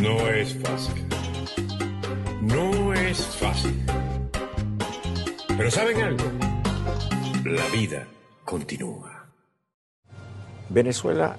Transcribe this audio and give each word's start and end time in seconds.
No 0.00 0.26
es 0.28 0.54
fácil. 0.54 1.06
No 2.40 2.94
es 2.94 3.26
fácil. 3.36 3.84
Pero 5.46 5.70
¿saben 5.70 6.00
algo? 6.00 6.24
La 7.44 7.66
vida 7.66 8.06
continúa. 8.44 9.26
Venezuela 10.70 11.36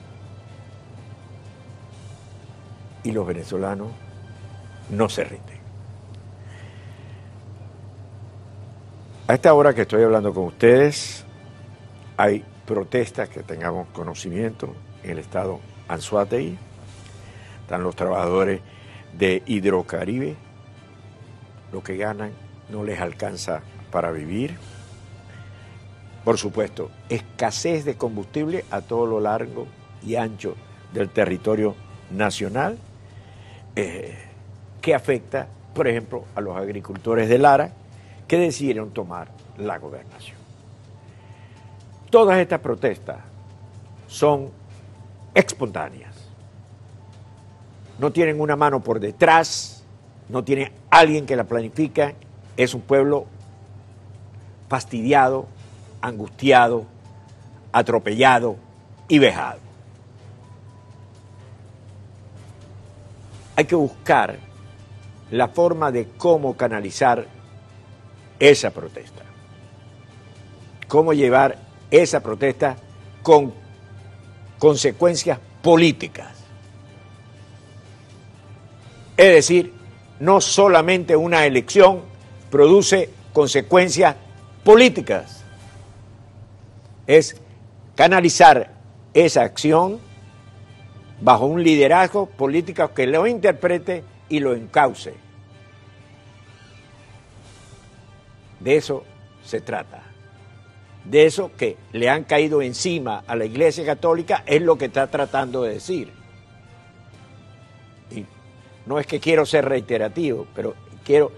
y 3.03 3.11
los 3.11 3.25
venezolanos 3.25 3.91
no 4.91 5.09
se 5.09 5.23
rinden. 5.23 5.59
A 9.27 9.33
esta 9.33 9.53
hora 9.55 9.73
que 9.73 9.81
estoy 9.81 10.03
hablando 10.03 10.33
con 10.33 10.45
ustedes, 10.45 11.25
hay 12.15 12.45
protestas 12.67 13.27
que 13.29 13.41
tengamos 13.41 13.87
conocimiento 13.87 14.75
en 15.03 15.11
el 15.11 15.19
estado 15.19 15.59
Anzuategui. 15.87 16.57
Están 17.71 17.83
los 17.85 17.95
trabajadores 17.95 18.59
de 19.17 19.43
Hidrocaribe. 19.45 20.35
Lo 21.71 21.81
que 21.81 21.95
ganan 21.95 22.33
no 22.67 22.83
les 22.83 22.99
alcanza 22.99 23.61
para 23.91 24.11
vivir. 24.11 24.57
Por 26.25 26.37
supuesto, 26.37 26.91
escasez 27.07 27.85
de 27.85 27.95
combustible 27.95 28.65
a 28.71 28.81
todo 28.81 29.05
lo 29.05 29.21
largo 29.21 29.67
y 30.05 30.15
ancho 30.15 30.57
del 30.91 31.11
territorio 31.11 31.73
nacional, 32.09 32.77
eh, 33.77 34.17
que 34.81 34.93
afecta, 34.93 35.47
por 35.73 35.87
ejemplo, 35.87 36.25
a 36.35 36.41
los 36.41 36.57
agricultores 36.57 37.29
de 37.29 37.37
Lara, 37.37 37.71
que 38.27 38.37
decidieron 38.37 38.91
tomar 38.91 39.29
la 39.57 39.77
gobernación. 39.77 40.35
Todas 42.09 42.37
estas 42.37 42.59
protestas 42.59 43.19
son 44.07 44.49
espontáneas. 45.33 46.10
No 48.01 48.11
tienen 48.11 48.41
una 48.41 48.55
mano 48.55 48.79
por 48.79 48.99
detrás, 48.99 49.83
no 50.27 50.43
tiene 50.43 50.71
alguien 50.89 51.27
que 51.27 51.35
la 51.35 51.43
planifica, 51.43 52.15
es 52.57 52.73
un 52.73 52.81
pueblo 52.81 53.27
fastidiado, 54.67 55.45
angustiado, 56.01 56.85
atropellado 57.71 58.55
y 59.07 59.19
vejado. 59.19 59.59
Hay 63.55 63.65
que 63.65 63.75
buscar 63.75 64.39
la 65.29 65.49
forma 65.49 65.91
de 65.91 66.07
cómo 66.17 66.57
canalizar 66.57 67.27
esa 68.39 68.71
protesta, 68.71 69.21
cómo 70.87 71.13
llevar 71.13 71.55
esa 71.91 72.19
protesta 72.19 72.77
con 73.21 73.53
consecuencias 74.57 75.37
políticas. 75.61 76.40
Es 79.17 79.33
decir, 79.33 79.73
no 80.19 80.41
solamente 80.41 81.15
una 81.15 81.45
elección 81.45 82.01
produce 82.49 83.09
consecuencias 83.33 84.15
políticas, 84.63 85.43
es 87.07 87.35
canalizar 87.95 88.73
esa 89.13 89.41
acción 89.41 89.99
bajo 91.21 91.45
un 91.45 91.63
liderazgo 91.63 92.25
político 92.25 92.93
que 92.93 93.07
lo 93.07 93.27
interprete 93.27 94.03
y 94.29 94.39
lo 94.39 94.53
encauce. 94.53 95.13
De 98.59 98.75
eso 98.75 99.03
se 99.43 99.61
trata. 99.61 100.03
De 101.03 101.25
eso 101.25 101.51
que 101.57 101.77
le 101.93 102.09
han 102.09 102.23
caído 102.23 102.61
encima 102.61 103.23
a 103.25 103.35
la 103.35 103.45
Iglesia 103.45 103.83
Católica 103.85 104.43
es 104.45 104.61
lo 104.61 104.77
que 104.77 104.85
está 104.85 105.07
tratando 105.07 105.63
de 105.63 105.73
decir. 105.73 106.13
Y 108.11 108.25
no 108.85 108.99
es 108.99 109.07
que 109.07 109.19
quiero 109.19 109.45
ser 109.45 109.65
reiterativo, 109.65 110.47
pero 110.55 110.73
quiero 111.03 111.31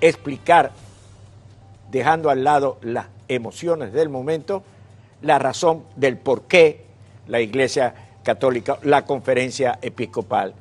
explicar, 0.00 0.72
dejando 1.90 2.30
al 2.30 2.44
lado 2.44 2.78
las 2.82 3.06
emociones 3.28 3.92
del 3.92 4.08
momento, 4.08 4.62
la 5.22 5.38
razón 5.38 5.84
del 5.96 6.16
por 6.18 6.42
qué 6.42 6.84
la 7.28 7.40
Iglesia 7.40 7.94
Católica, 8.22 8.78
la 8.82 9.04
conferencia 9.04 9.78
episcopal, 9.80 10.54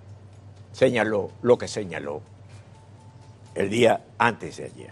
señaló 0.71 1.31
lo 1.41 1.57
que 1.57 1.67
señaló 1.67 2.21
el 3.55 3.69
día 3.69 4.01
antes 4.17 4.57
de 4.57 4.65
ayer. 4.65 4.91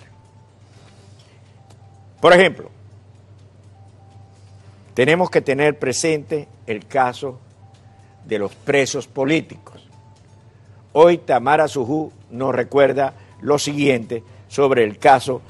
Por 2.20 2.34
ejemplo, 2.34 2.70
tenemos 4.94 5.30
que 5.30 5.42
tener 5.42 5.80
presente 5.80 6.48
el 6.68 6.86
caso 6.86 7.40
de 8.26 8.38
los 8.38 8.54
presos 8.54 9.08
políticos. 9.08 9.71
Hoy 10.94 11.20
Tamara 11.20 11.68
Sujú 11.68 12.12
nos 12.32 12.54
recuerda 12.54 13.14
lo 13.42 13.58
siguiente 13.58 14.24
sobre 14.50 14.84
el 14.84 14.98
caso, 15.00 15.42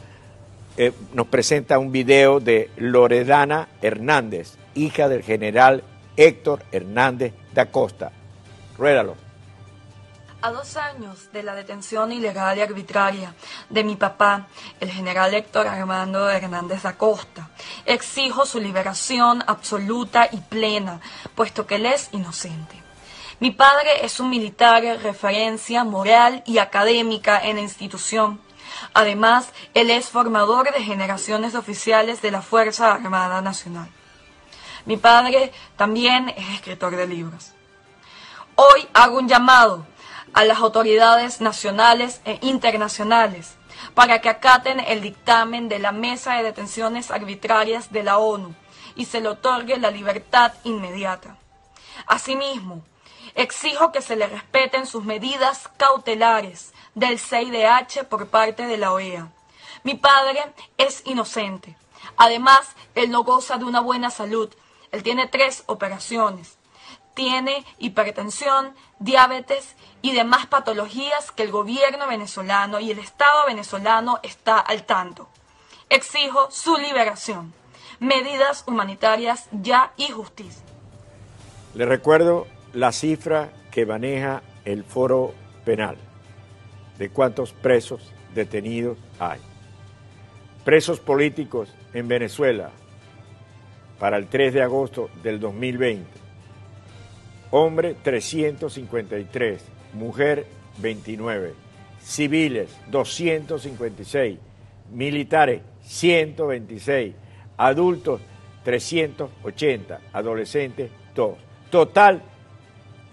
eh, 0.78 0.94
nos 1.14 1.28
presenta 1.28 1.80
un 1.80 1.92
video 1.92 2.40
de 2.40 2.70
Loredana 2.78 3.68
Hernández, 3.82 4.58
hija 4.76 5.10
del 5.10 5.24
general 5.24 5.84
Héctor 6.16 6.64
Hernández 6.72 7.34
da 7.54 7.66
Costa. 7.72 8.12
Ruédalo. 8.78 9.16
A 10.44 10.52
dos 10.52 10.76
años 10.78 11.32
de 11.34 11.44
la 11.44 11.54
detención 11.54 12.12
ilegal 12.12 12.58
y 12.58 12.62
arbitraria 12.62 13.36
de 13.70 13.84
mi 13.84 13.96
papá, 13.96 14.48
el 14.80 14.90
general 14.90 15.34
Héctor 15.34 15.68
Armando 15.68 16.30
Hernández 16.30 16.86
Acosta, 16.86 17.50
exijo 17.86 18.46
su 18.46 18.60
liberación 18.60 19.44
absoluta 19.46 20.30
y 20.32 20.38
plena, 20.38 21.00
puesto 21.36 21.68
que 21.68 21.76
él 21.76 21.86
es 21.86 22.10
inocente. 22.12 22.81
Mi 23.42 23.50
padre 23.50 24.06
es 24.06 24.20
un 24.20 24.30
militar 24.30 24.84
de 24.84 24.98
referencia 24.98 25.84
moral 25.84 26.44
y 26.46 26.60
académica 26.60 27.44
en 27.44 27.56
la 27.56 27.64
institución. 27.64 28.40
Además, 28.94 29.52
él 29.74 29.90
es 29.90 30.10
formador 30.10 30.72
de 30.72 30.84
generaciones 30.84 31.56
oficiales 31.56 32.22
de 32.22 32.30
la 32.30 32.44
Fuerza 32.44 32.94
Armada 32.94 33.42
Nacional. 33.42 33.90
Mi 34.86 34.96
padre 34.96 35.52
también 35.76 36.30
es 36.38 36.50
escritor 36.50 36.96
de 36.96 37.08
libros. 37.08 37.54
Hoy 38.54 38.88
hago 38.94 39.18
un 39.18 39.28
llamado 39.28 39.88
a 40.34 40.46
las 40.46 40.60
autoridades 40.60 41.42
nacionales 41.42 42.22
e 42.26 42.38
internacionales 42.44 43.56
para 43.96 44.22
que 44.22 44.30
acaten 44.30 44.80
el 44.82 45.02
dictamen 45.02 45.68
de 45.68 45.80
la 45.80 45.92
Mesa 45.92 46.36
de 46.36 46.44
Detenciones 46.44 47.10
Arbitrarias 47.10 47.92
de 47.92 48.04
la 48.04 48.20
ONU 48.20 48.54
y 48.96 49.06
se 49.06 49.20
le 49.20 49.30
otorgue 49.30 49.80
la 49.80 49.90
libertad 49.90 50.54
inmediata. 50.64 51.38
Asimismo, 52.06 52.84
exijo 53.36 53.92
que 53.92 54.02
se 54.02 54.16
le 54.16 54.28
respeten 54.28 54.86
sus 54.86 55.04
medidas 55.04 55.70
cautelares 55.78 56.74
del 56.96 57.20
CIDH 57.20 58.06
por 58.10 58.28
parte 58.28 58.66
de 58.66 58.78
la 58.78 58.94
OEA. 58.94 59.30
Mi 59.84 59.96
padre 59.96 60.40
es 60.78 61.02
inocente. 61.06 61.76
Además, 62.18 62.68
él 62.96 63.10
no 63.12 63.24
goza 63.24 63.58
de 63.58 63.66
una 63.66 63.80
buena 63.80 64.10
salud. 64.10 64.54
Él 64.92 65.04
tiene 65.04 65.28
tres 65.28 65.64
operaciones. 65.68 66.58
Tiene 67.14 67.66
hipertensión, 67.80 68.76
diabetes 69.00 69.76
y 70.02 70.14
demás 70.14 70.46
patologías 70.48 71.32
que 71.32 71.44
el 71.44 71.52
gobierno 71.52 72.08
venezolano 72.08 72.80
y 72.80 72.92
el 72.92 73.00
Estado 73.00 73.46
venezolano 73.48 74.20
está 74.24 74.60
al 74.60 74.86
tanto. 74.86 75.28
Exijo 75.90 76.50
su 76.52 76.78
liberación, 76.78 77.54
medidas 78.00 78.64
humanitarias 78.66 79.48
ya 79.52 79.92
y 79.98 80.08
justicia. 80.10 80.64
Le 81.74 81.86
recuerdo 81.86 82.48
la 82.74 82.92
cifra 82.92 83.50
que 83.72 83.86
maneja 83.86 84.44
el 84.66 84.84
foro 84.84 85.34
penal 85.66 85.98
de 86.98 87.10
cuántos 87.10 87.54
presos 87.54 88.12
detenidos 88.34 88.98
hay. 89.20 89.40
Presos 90.64 91.00
políticos 91.00 91.74
en 91.94 92.08
Venezuela 92.08 92.70
para 94.00 94.18
el 94.18 94.28
3 94.28 94.54
de 94.54 94.62
agosto 94.62 95.10
del 95.24 95.40
2020. 95.40 96.06
Hombre 97.52 97.96
353, 98.02 99.62
mujer 99.94 100.46
29, 100.78 101.54
civiles 102.02 102.70
256, 102.90 104.40
militares 104.92 105.62
126, 105.84 107.16
adultos 107.58 108.22
380, 108.64 110.00
adolescentes 110.14 110.92
2. 111.16 111.38
Total 111.70 112.22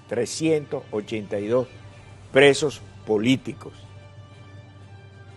382 0.09 1.69
presos 2.33 2.81
políticos 3.07 3.73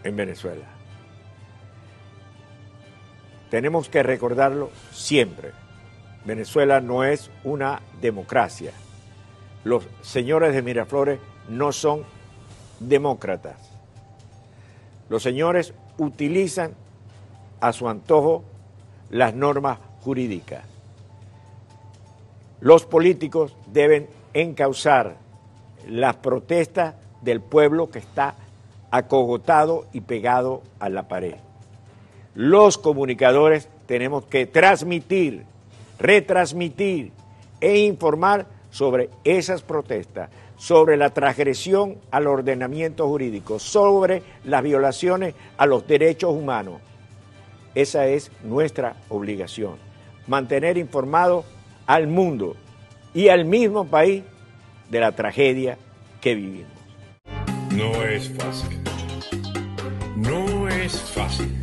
en 0.03 0.15
Venezuela. 0.15 0.65
Tenemos 3.49 3.89
que 3.89 4.01
recordarlo 4.01 4.71
siempre. 4.91 5.51
Venezuela 6.25 6.79
no 6.79 7.03
es 7.03 7.29
una 7.43 7.81
democracia. 8.01 8.71
Los 9.63 9.87
señores 10.01 10.53
de 10.53 10.61
Miraflores 10.61 11.19
no 11.49 11.71
son 11.71 12.03
demócratas. 12.79 13.57
Los 15.09 15.21
señores 15.21 15.73
utilizan 15.97 16.73
a 17.59 17.73
su 17.73 17.89
antojo 17.89 18.43
las 19.09 19.35
normas 19.35 19.79
jurídicas. 20.01 20.63
Los 22.61 22.85
políticos 22.85 23.55
deben 23.67 24.07
encauzar 24.33 25.15
las 25.87 26.15
protestas 26.17 26.95
del 27.21 27.41
pueblo 27.41 27.89
que 27.89 27.99
está 27.99 28.35
acogotado 28.91 29.85
y 29.93 30.01
pegado 30.01 30.61
a 30.79 30.89
la 30.89 31.07
pared. 31.07 31.35
Los 32.35 32.77
comunicadores 32.77 33.67
tenemos 33.85 34.25
que 34.25 34.45
transmitir, 34.45 35.43
retransmitir 35.99 37.11
e 37.59 37.79
informar 37.79 38.45
sobre 38.69 39.09
esas 39.23 39.61
protestas, 39.61 40.29
sobre 40.57 40.95
la 40.95 41.09
transgresión 41.09 41.97
al 42.09 42.27
ordenamiento 42.27 43.07
jurídico, 43.07 43.59
sobre 43.59 44.23
las 44.43 44.63
violaciones 44.63 45.35
a 45.57 45.65
los 45.65 45.87
derechos 45.87 46.33
humanos. 46.33 46.79
Esa 47.75 48.07
es 48.07 48.31
nuestra 48.43 48.95
obligación, 49.09 49.75
mantener 50.27 50.77
informado 50.77 51.43
al 51.85 52.07
mundo 52.07 52.55
y 53.13 53.29
al 53.29 53.45
mismo 53.45 53.85
país 53.85 54.23
de 54.89 54.99
la 54.99 55.11
tragedia 55.13 55.77
que 56.19 56.35
vivimos. 56.35 56.71
No 57.71 58.03
es 58.03 58.29
fácil. 58.37 58.79
No 60.15 60.67
es 60.67 61.01
fácil. 61.01 61.57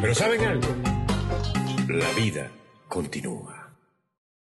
Pero 0.00 0.14
¿saben 0.14 0.40
algo? 0.42 0.68
La 1.88 2.10
vida 2.12 2.50
continúa. 2.88 3.59